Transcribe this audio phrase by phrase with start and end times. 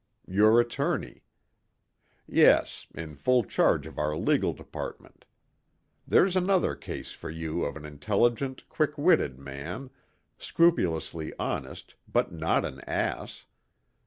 [0.25, 1.21] "Your attorney."
[2.25, 5.25] "Yes, in full charge of our legal department.
[6.07, 9.91] There's another case for you of an intelligent, quick witted man,
[10.39, 13.45] scrupulously honest but not an ass.